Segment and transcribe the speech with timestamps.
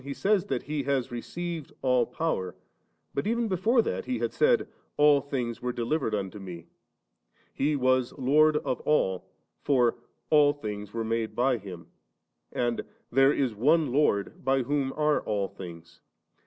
[0.03, 2.55] He says that He has received all power;
[3.13, 6.65] but even bdfore that He had said, *A11 things were delivered imto Me,'
[7.53, 9.29] He was Lord of all,
[9.61, 11.85] for * all things were made by Him;
[12.23, 15.99] * and * there is One Lord by whom are all things«.'